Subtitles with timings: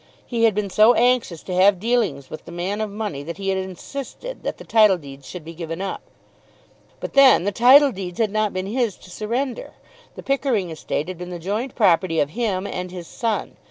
[0.25, 3.49] He had been so anxious to have dealings with the man of money that he
[3.49, 6.01] had insisted that the title deeds should be given up.
[6.99, 9.75] But then the title deeds had not been his to surrender.
[10.15, 13.57] The Pickering estate had been the joint property of him and his son.